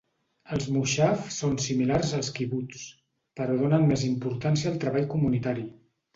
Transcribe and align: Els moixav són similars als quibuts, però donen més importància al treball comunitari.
Els 0.55 0.63
moixav 0.77 1.27
són 1.35 1.53
similars 1.65 2.13
als 2.21 2.31
quibuts, 2.39 2.87
però 3.41 3.59
donen 3.61 3.87
més 3.93 4.07
importància 4.09 4.75
al 4.75 4.83
treball 4.87 5.09
comunitari. 5.15 5.71